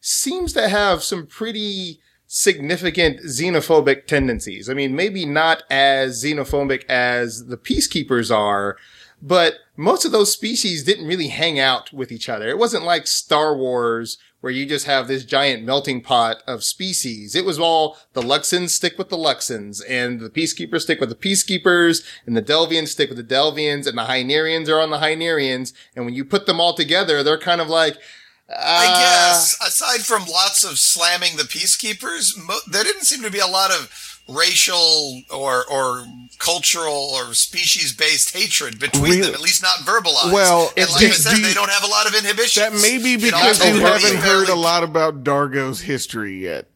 [0.00, 4.68] seems to have some pretty significant xenophobic tendencies.
[4.70, 8.76] I mean, maybe not as xenophobic as the peacekeepers are,
[9.20, 12.48] but most of those species didn't really hang out with each other.
[12.48, 17.34] It wasn't like Star Wars where you just have this giant melting pot of species.
[17.34, 21.14] It was all the Luxans stick with the Luxans and the peacekeepers stick with the
[21.14, 25.72] peacekeepers and the Delvians stick with the Delvians and the Hynerians are on the Hynerians.
[25.94, 27.96] And when you put them all together, they're kind of like,
[28.48, 33.30] I uh, guess aside from lots of slamming the peacekeepers, mo- there didn't seem to
[33.30, 36.04] be a lot of racial or or
[36.38, 39.20] cultural or species based hatred between Really?
[39.22, 39.34] them.
[39.34, 40.32] At least not verbalized.
[40.32, 42.64] Well, and it's like I said, do they don't have a lot of inhibitions.
[42.64, 46.68] That may be because you haven't heard a lot about D'Argo's history yet.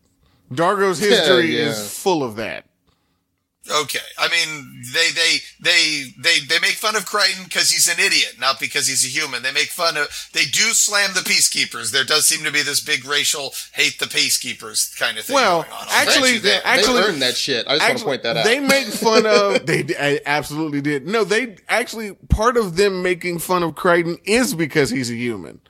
[0.52, 1.70] D'Argo's history yeah.
[1.70, 2.66] is full of that.
[3.70, 7.98] Okay, I mean they they they they they make fun of Crichton because he's an
[7.98, 9.42] idiot, not because he's a human.
[9.42, 11.90] They make fun of they do slam the peacekeepers.
[11.90, 15.35] There does seem to be this big racial hate the peacekeepers kind of thing.
[15.35, 15.87] Well, going on.
[15.90, 17.66] Actually, grant they actually- earned that shit.
[17.66, 18.44] I just want to point that out.
[18.44, 19.64] They make fun of.
[19.74, 21.07] They d- I absolutely did.
[21.07, 25.61] No, they actually part of them making fun of Crichton is because he's a human.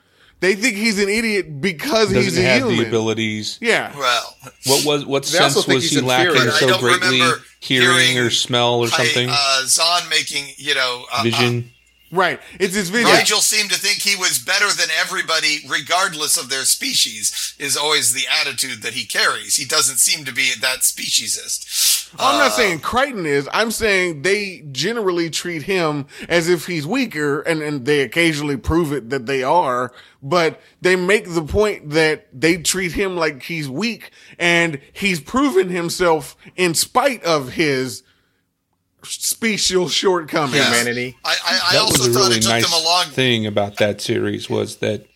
[0.44, 2.76] They think he's an idiot because he's doesn't a have human.
[2.76, 3.96] the abilities Yeah.
[3.96, 6.52] well, what was what They also sense think was he's he lacking inferior.
[6.52, 10.44] I so don't greatly remember hearing, hearing or smell or something I, uh, Zhaan making
[10.58, 11.70] you know uh, vision
[12.14, 12.38] Right.
[12.60, 13.10] It's his vision.
[13.10, 18.12] Rygel seemed to think he was better than everybody, regardless of their species, is always
[18.12, 19.56] the attitude that he carries.
[19.56, 21.93] He doesn't seem to be that speciesist.
[22.18, 23.48] I'm not Uh, saying Crichton is.
[23.52, 28.92] I'm saying they generally treat him as if he's weaker, and, and they occasionally prove
[28.92, 33.68] it that they are, but they make the point that they treat him like he's
[33.68, 38.02] weak, and he's proven himself in spite of his
[39.02, 40.54] special shortcomings.
[40.56, 40.68] Yes.
[40.68, 41.16] Humanity.
[41.24, 43.06] I, I, I that also was a thought really it took nice them a long
[43.06, 45.06] thing about that series was that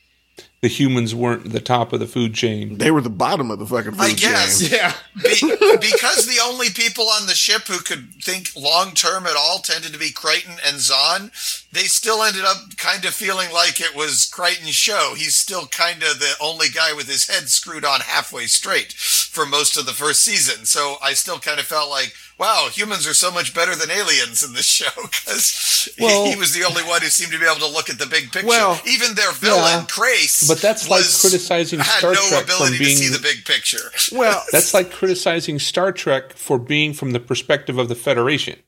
[0.60, 3.66] the humans weren't the top of the food chain They were the bottom of the
[3.66, 4.58] fucking food I guess.
[4.60, 4.70] chain.
[4.72, 4.92] Yeah.
[5.22, 9.60] Be, because the only people on the ship who could think long term at all
[9.60, 11.30] tended to be Crichton and Zhaan,
[11.72, 15.14] they still ended up kind of feeling like it was Crichton's show.
[15.16, 18.94] He's still kind of the only guy with his head screwed on halfway straight.
[19.30, 20.64] For most of the first season.
[20.66, 24.42] So I still kind of felt like, wow, humans are so much better than aliens
[24.42, 27.44] in this show because Well- he, he was the only one who seemed to be
[27.46, 28.46] able to look at the big picture.
[28.48, 29.84] Well, Even their villain, yeah.
[29.88, 33.20] Crais, But that's like was- criticizing had Star no Trek ability being- to see the
[33.22, 33.92] big picture.
[34.12, 38.58] Well, That's like criticizing Star Trek for being from the perspective of the Federation.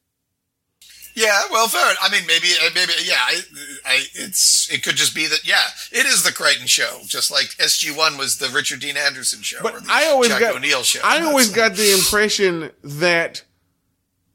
[1.21, 1.95] Yeah, well, fair.
[2.01, 3.15] I mean, maybe, uh, maybe, yeah.
[3.19, 3.41] I,
[3.85, 5.47] I, it's it could just be that.
[5.47, 9.43] Yeah, it is the Crichton show, just like SG One was the Richard Dean Anderson
[9.43, 11.01] show, But I always Jack got O'Neill show.
[11.05, 13.45] I always got the impression that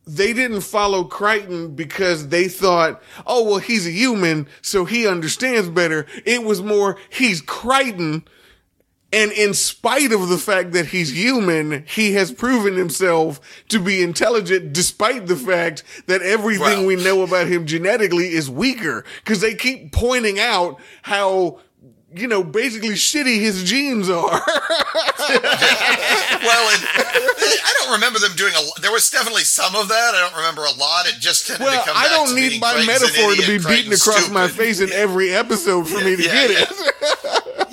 [0.07, 5.69] they didn't follow Crichton because they thought, oh well, he's a human, so he understands
[5.69, 6.05] better.
[6.25, 8.23] It was more he's Crichton,
[9.15, 14.03] and in spite of the fact that he's human, he has proven himself to be
[14.03, 19.05] intelligent, despite the fact that everything Well- we know about him genetically is weaker.
[19.23, 21.59] Because they keep pointing out how.
[22.17, 24.41] You know, basically shitty his genes are.
[26.45, 28.81] Well, and, I don't remember them doing a.
[28.81, 30.11] There was definitely some of that.
[30.15, 31.07] I don't remember a lot.
[31.07, 33.93] It just tended Well, to come I don't need my Crichton's metaphor to be beaten
[33.93, 36.65] across my face in every episode for me to Yeah, get yeah.
[36.69, 36.69] it.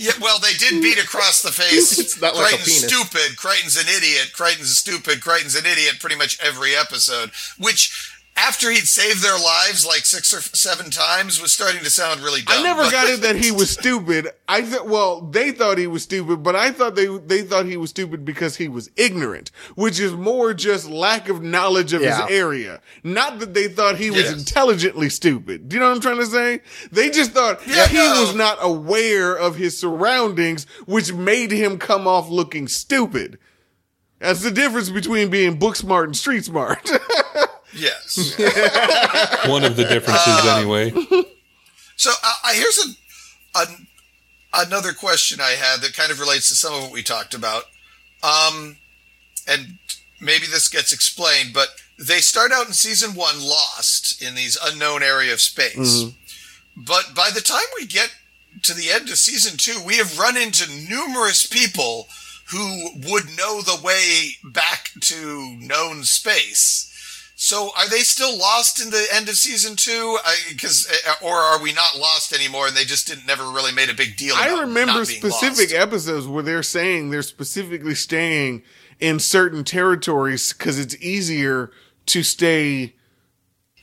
[0.02, 1.98] Yeah, well, they did beat across the face.
[2.02, 2.92] It's not like a Crichton's penis.
[2.92, 3.36] stupid.
[3.36, 4.32] Crichton's an idiot.
[4.32, 5.20] Crichton's stupid.
[5.22, 6.00] Crichton's an idiot.
[6.00, 8.08] Pretty much every episode, which.
[8.44, 12.42] After he'd saved their lives like six or seven times, was starting to sound really
[12.42, 12.58] dumb.
[12.58, 14.28] I never got it that he was stupid.
[14.48, 17.76] I thought, well, they thought he was stupid, but I thought they they thought he
[17.76, 22.26] was stupid because he was ignorant, which is more just lack of knowledge of Yeah.
[22.26, 22.80] his area.
[23.04, 24.32] Not that they thought he was Yes.
[24.38, 25.68] intelligently stupid.
[25.68, 26.60] Do you know what I'm trying to say?
[26.90, 28.20] They just thought Yeah, he no.
[28.22, 33.38] was not aware of his surroundings, which made him come off looking stupid.
[34.18, 36.90] That's the difference between being book smart and street smart.
[37.74, 38.34] Yes.
[39.48, 40.90] One of the differences, anyway.
[41.96, 42.78] So uh, here's
[43.54, 43.66] a, a
[44.66, 47.64] another question I had that kind of relates to some of what we talked about.
[48.22, 48.76] Um,
[49.48, 49.78] and
[50.20, 55.02] maybe this gets explained, but they start out in season one lost in these unknown
[55.02, 56.04] area of space.
[56.76, 58.14] But by the time we get
[58.62, 62.08] to the end of season two, we have run into numerous people
[62.50, 66.88] who would know the way back to known space.
[67.44, 70.16] So are they still lost in the end of season two?
[70.48, 73.90] Because uh, or are we not lost anymore, and they just didn't never really made
[73.90, 74.36] a big deal?
[74.36, 75.74] I remember specific lost?
[75.74, 78.62] episodes where they're saying they're specifically staying
[79.00, 81.72] in certain territories because it's easier
[82.06, 82.94] to stay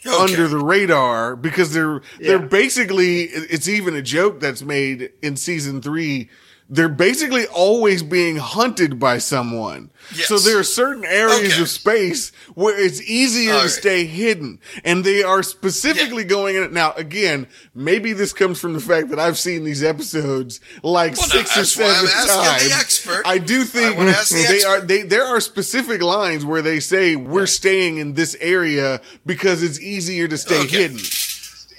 [0.06, 0.16] Okay.
[0.16, 5.82] under the radar because they're they're basically it's even a joke that's made in season
[5.82, 6.30] three.
[6.72, 9.90] They're basically always being hunted by someone.
[10.16, 10.28] Yes.
[10.28, 11.62] So there are certain areas Okay.
[11.64, 13.72] of space where it's easier All to right.
[13.72, 14.60] stay hidden.
[14.84, 16.72] And they are specifically going in it.
[16.72, 21.28] Now, again, maybe this comes from the fact that I've seen these episodes like Well,
[21.34, 22.70] no, six or why I'm seven times.
[22.70, 23.22] the expert.
[23.26, 24.66] I do think they expert.
[24.68, 29.64] are they there are specific lines where they say we're staying in this area because
[29.64, 30.78] it's easier to stay Okay.
[30.84, 31.00] hidden.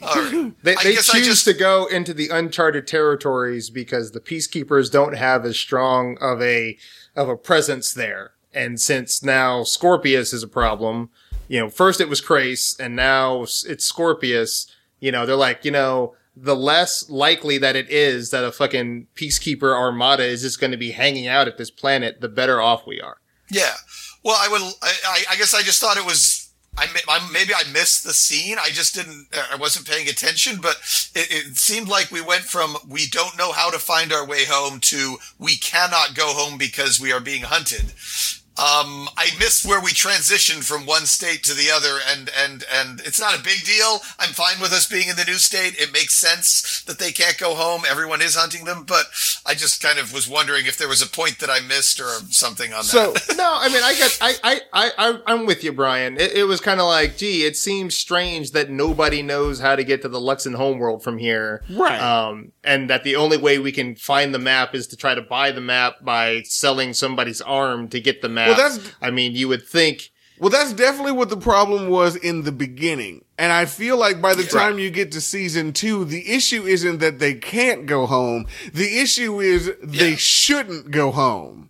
[0.02, 0.52] Right.
[0.62, 5.44] They, they choose just- to go into the uncharted territories because the peacekeepers don't have
[5.44, 6.76] as strong of a
[7.16, 8.32] of a presence there.
[8.52, 11.10] And since now Scorpius is a problem,
[11.48, 14.66] you know, first it was Crais and now it's Scorpius,
[15.00, 19.06] you know, they're like, you know, the less likely that it is that a fucking
[19.14, 22.86] peacekeeper armada is just going to be hanging out at this planet, the better off
[22.86, 23.18] we are.
[23.50, 23.74] Yeah.
[24.24, 24.62] Well, I would.
[24.82, 26.39] I- I guess I just thought it was.
[26.76, 28.56] I, I maybe I missed the scene.
[28.58, 29.26] I just didn't.
[29.52, 30.60] I wasn't paying attention.
[30.60, 30.76] But
[31.14, 34.44] it, it seemed like we went from we don't know how to find our way
[34.44, 37.92] home to we cannot go home because we are being hunted.
[38.58, 43.00] Um, I missed where we transitioned from one state to the other, and and and
[43.06, 44.00] it's not a big deal.
[44.18, 45.80] I'm fine with us being in the new state.
[45.80, 47.84] It makes sense that they can't go home.
[47.88, 49.06] Everyone is hunting them, but
[49.46, 52.10] I just kind of was wondering if there was a point that I missed or
[52.30, 53.34] something on So that.
[53.38, 56.18] no, I mean, I get, I, I, I, I I'm with you, Brian.
[56.18, 59.84] It, it was kind of like, gee, it seems strange that nobody knows how to
[59.84, 61.98] get to the Luxan homeworld from here, Right.
[62.00, 65.22] Um, and that the only way we can find the map is to try to
[65.22, 68.39] buy the map by selling somebody's arm to get the map.
[68.48, 72.44] Well, that's- I mean, you would think, Well, that's definitely what the problem was in
[72.44, 73.24] the beginning.
[73.36, 76.98] And I feel like by the time you get to season two, the issue isn't
[77.00, 78.46] that they can't go home.
[78.72, 80.16] The issue is they Yeah.
[80.16, 81.68] shouldn't go home.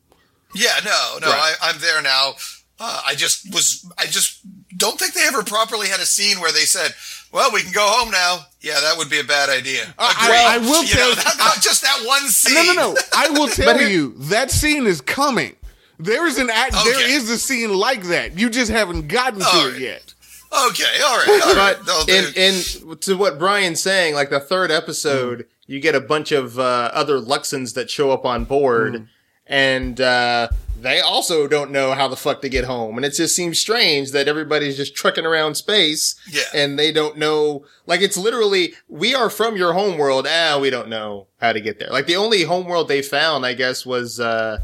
[0.55, 1.57] Yeah, no, no, Right.
[1.61, 2.35] I, I'm there now.
[2.79, 4.39] Uh, I just was, I just
[4.77, 6.95] don't think they ever properly had a scene where they said,
[7.31, 9.93] "Well, we can go home now." Yeah, that would be a bad idea.
[9.99, 10.37] I- Agreed.
[10.39, 12.55] I- I will you tell- know, that, that- just that one scene.
[12.55, 12.97] No, no, no.
[13.13, 15.57] I will tell you that scene is coming.
[16.03, 16.73] There is an act.
[16.85, 17.13] There Okay.
[17.13, 18.39] is a scene like that.
[18.39, 20.15] You just haven't gotten to All it yet.
[20.53, 21.77] Okay, all right, all right.
[21.79, 22.49] but No, in, they-
[22.91, 26.91] in to what Brian's saying, like the third episode, you get a bunch of uh,
[26.93, 29.07] other Luxans that show up on board.
[29.47, 30.49] and uh,
[30.81, 32.97] they also don't know how the fuck to get home.
[32.97, 36.43] And it just seems strange that everybody's just trucking around space, Yeah.
[36.55, 37.65] and they don't know.
[37.87, 40.27] Like it's literally, we are from your home world.
[40.29, 41.91] Ah, we don't know how to get there.
[41.91, 44.59] Like the only home world they found, I guess, was uh,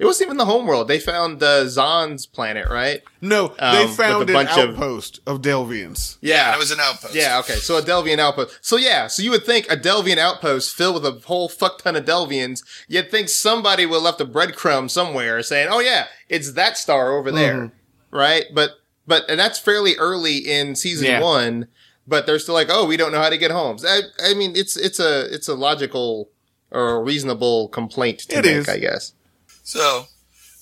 [0.00, 0.88] it wasn't even the home world.
[0.88, 3.02] They found uh, Zhaan's planet, right?
[3.20, 6.16] No, Um, they with found a an bunch of- outpost of, Delvians.
[6.20, 7.14] Yeah, That was an outpost.
[7.14, 7.54] Yeah, okay.
[7.54, 8.58] So a Delvian outpost.
[8.62, 11.94] So yeah, so you would think a Delvian outpost filled with a whole fuck ton
[11.96, 16.52] of Delvians, you'd think somebody would have left a breadcrumb somewhere saying, oh yeah, it's
[16.54, 17.54] that star over there.
[17.54, 18.16] Mm-hmm.
[18.16, 18.46] Right?
[18.54, 18.70] But,
[19.06, 21.20] but, and that's fairly early in season Yeah.
[21.22, 21.68] one,
[22.08, 23.76] but they're still like, oh, we don't know how to get home.
[23.86, 26.30] I, I mean, it's, it's a, it's a logical
[26.72, 28.68] or reasonable complaint to It make, is.
[28.68, 29.12] I guess.
[29.70, 30.06] So,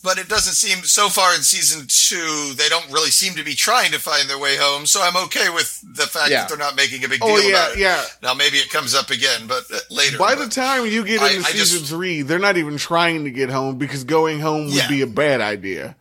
[0.04, 3.54] but it doesn't seem so far in season two they don't really seem to be
[3.54, 4.86] trying to find their way home.
[4.86, 6.40] So I'm okay with the fact Yeah.
[6.42, 7.78] that they're not making a big deal Oh yeah, about it.
[7.78, 8.04] yeah.
[8.22, 10.18] Now maybe it comes up again, but uh, later.
[10.18, 13.24] By but- the time you get into I season just- three, they're not even trying
[13.24, 14.88] to get home because going home would Yeah.
[14.88, 15.96] be a bad idea.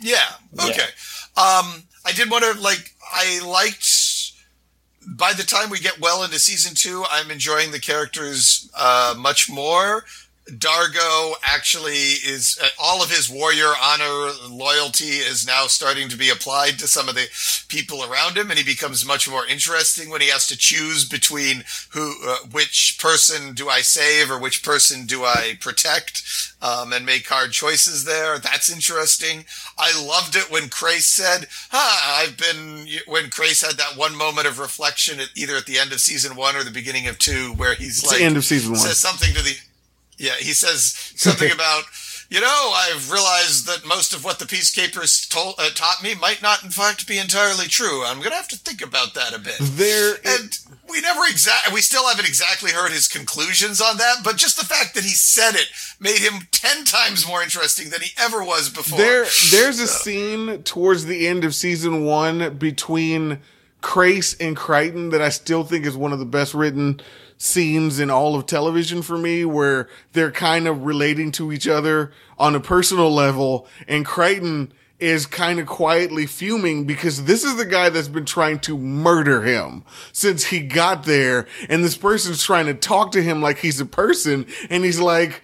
[0.00, 0.28] Yeah.
[0.58, 0.88] Okay.
[1.36, 2.94] Um, I did want to like.
[3.14, 3.86] I liked.
[5.06, 9.48] By the time we get well into season two, I'm enjoying the characters uh, much
[9.50, 10.04] more.
[10.58, 16.30] D'Argo actually is uh, all of his warrior honor loyalty is now starting to be
[16.30, 17.28] applied to some of the
[17.68, 21.62] people around him, and he becomes much more interesting when he has to choose between
[21.90, 26.24] who, uh, which person do I save or which person do I protect,
[26.60, 28.38] um, and make hard choices there.
[28.40, 29.44] That's interesting.
[29.78, 34.48] I loved it when Crais said, "Ah, I've been." When Crais had that one moment
[34.48, 37.52] of reflection, at either at the end of season one or the beginning of two,
[37.54, 38.80] where he's It's like, the end of season one.
[38.80, 39.56] says something to the
[40.22, 41.84] yeah he says something about
[42.30, 46.40] you know i've realized that most of what the peacekeepers told, uh, taught me might
[46.40, 48.04] not in fact be entirely true.
[48.04, 49.56] I'm gonna have to think about that a bit.
[49.60, 50.58] There, and
[50.88, 54.64] we never exact we still haven't exactly heard his conclusions on that but just the
[54.64, 55.68] fact that he said it
[56.00, 58.98] made him 10 times more interesting than he ever was before.
[58.98, 63.38] There, there's a scene towards the end of season one between
[63.80, 67.00] Crais and Crichton that I still think is one of the best written
[67.42, 72.12] scenes in all of television for me, where they're kind of relating to each other
[72.38, 77.64] on a personal level, and Crichton is kind of quietly fuming because this is the
[77.64, 82.66] guy that's been trying to murder him since he got there, and this person's trying
[82.66, 85.42] to talk to him like he's a person, and he's like,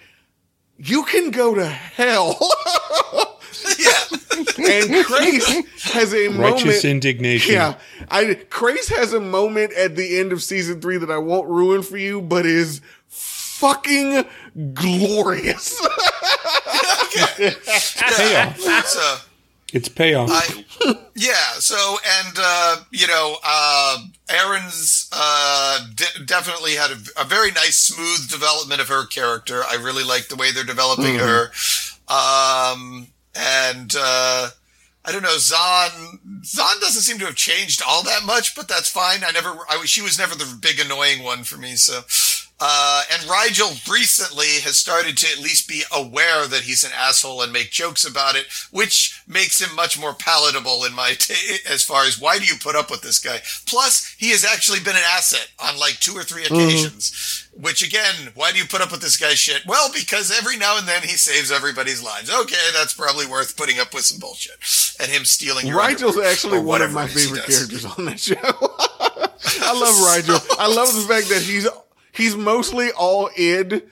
[0.76, 2.38] you can go to hell.
[4.58, 6.84] yeah and Crais has a Righteous moment.
[6.84, 7.54] indignation.
[7.54, 7.74] Yeah,
[8.10, 11.82] I Crais has a moment at the end of season three that I won't ruin
[11.82, 14.24] for you, but is fucking
[14.74, 15.78] glorious.
[17.16, 18.58] Payoff.
[18.86, 19.16] so
[19.72, 20.30] It's payoff.
[20.32, 21.52] I, yeah.
[21.58, 27.76] So, and uh, you know, uh, Aeryn's uh, de- definitely had a, a very nice,
[27.76, 29.62] smooth development of her character.
[29.68, 31.50] I really like the way they're developing her.
[32.08, 33.08] Um,
[33.38, 34.50] and uh,
[35.04, 36.42] I don't know, Zhaan.
[36.42, 39.24] Zhaan doesn't seem to have changed all that much, but that's fine.
[39.24, 39.56] I never.
[39.68, 41.76] I, she was never the big annoying one for me.
[41.76, 42.00] So.
[42.60, 47.42] Uh, and Rygel recently has started to at least be aware that he's an asshole
[47.42, 51.84] and make jokes about it, which makes him much more palatable in my t- as
[51.84, 53.40] far as why do you put up with this guy?
[53.66, 57.44] Plus, he has actually been an asset on like two or three occasions.
[57.60, 59.66] Which again, why do you put up with this guy's shit?
[59.66, 62.30] Well, because every now and then he saves everybody's lives.
[62.32, 64.54] Okay, that's probably worth putting up with some bullshit
[65.00, 65.66] and him stealing.
[65.66, 68.34] Your Rygel's actually one of my it is he favorite characters on that show.
[69.62, 70.56] I love Rygel.
[70.58, 71.66] I love the fact that he's
[72.18, 73.84] he's mostly all id.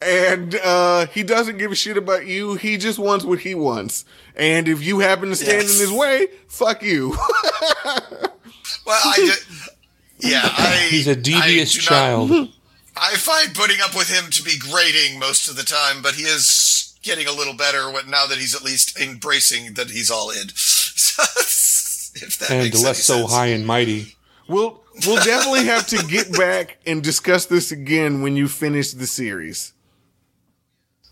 [0.00, 2.54] And uh, he doesn't give a shit about you.
[2.54, 4.04] He just wants what he wants.
[4.36, 5.74] And if you happen to stand Yes.
[5.74, 7.16] in his way, fuck you.
[8.84, 12.48] Well, I ju- yeah, I He's a devious I do not- child.
[12.96, 16.22] I find putting up with him to be grating most of the time, but he
[16.22, 20.48] is getting a little better now that he's at least embracing that he's all in.
[22.18, 23.32] If that and makes less any so sense.
[23.32, 24.14] high and mighty.
[24.48, 29.06] We'll we'll definitely have to get back and discuss this again when you finish the
[29.06, 29.72] series.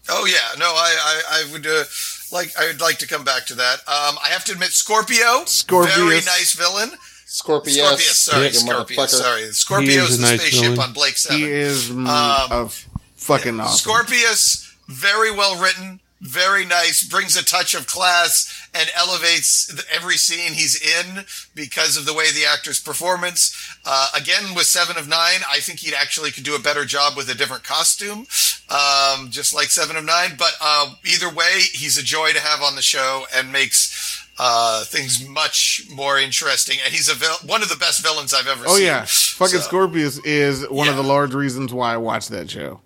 [0.09, 1.85] Oh yeah, no, I I, I would uh,
[2.31, 3.79] like I would like to come back to that.
[3.89, 5.97] Um, I have to admit, Scorpio, Scorpius.
[5.97, 6.91] very nice villain.
[7.27, 7.77] Scorpius.
[7.79, 9.43] Scorpius, sorry, you Scorpius, sorry.
[9.47, 10.79] He Scorpio's is a the nice spaceship villain.
[10.81, 11.39] on Blake Seven.
[11.41, 13.79] He is Um, of fucking awesome.
[13.79, 20.53] Scorpius, very well written, very nice, brings a touch of class and elevates every scene
[20.53, 23.55] he's in because of the way the actor's performance.
[23.85, 27.17] Uh, again, with Seven of Nine, I think he'd actually could do a better job
[27.17, 28.27] with a different costume,
[28.71, 30.33] um, just like Seven of Nine.
[30.39, 34.85] But uh, either way, he's a joy to have on the show and makes uh,
[34.85, 36.79] things much more interesting.
[36.85, 38.85] And he's a vil- one of the best villains I've ever oh seen.
[38.85, 42.51] Oh yeah, fucking So- Scorpius is one of the large reasons why I watch that
[42.51, 42.81] show.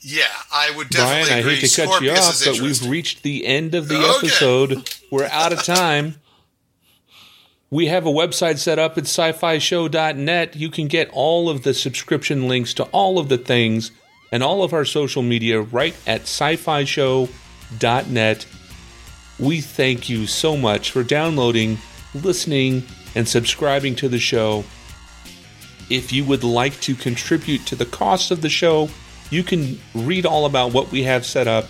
[0.00, 1.56] Yeah, I would Brian, I agree.
[1.56, 4.26] hate to cut you off, but we've reached the end of the Okay.
[4.28, 4.88] episode.
[5.10, 6.20] We're out of time.
[7.70, 10.56] We have a website set up at sci fi show.net.
[10.56, 13.90] You can get all of the subscription links to all of the things
[14.32, 18.46] and all of our social media right at sci fi show.net.
[19.38, 21.78] We thank you so much for downloading,
[22.14, 22.84] listening,
[23.14, 24.64] and subscribing to the show.
[25.90, 28.90] If you would like to contribute to the cost of the show,
[29.30, 31.66] you can read all about what we have set up.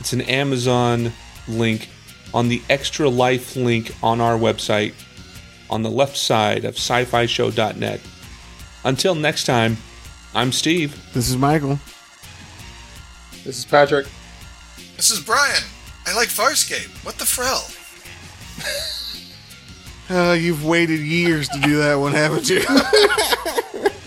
[0.00, 1.12] It's an Amazon
[1.48, 1.88] link
[2.34, 4.94] on the Extra Life link on our website
[5.70, 8.00] on the left side of sci fi show.net.
[8.84, 9.76] Until next time,
[10.34, 11.12] I'm Steve.
[11.12, 11.78] This is Michael.
[13.44, 14.06] This is Patrick.
[14.96, 15.62] This is Brian.
[16.06, 16.88] I like Farscape.
[17.04, 17.68] What the frell?
[20.10, 22.60] Uh, you've waited years to do that one, haven't you?